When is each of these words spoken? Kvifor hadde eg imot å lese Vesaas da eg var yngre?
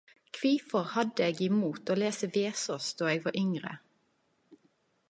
Kvifor 0.37 0.87
hadde 0.93 1.27
eg 1.33 1.43
imot 1.49 1.91
å 1.95 1.99
lese 2.01 2.31
Vesaas 2.39 2.89
da 3.03 3.13
eg 3.13 3.25
var 3.29 3.39
yngre? 3.45 3.77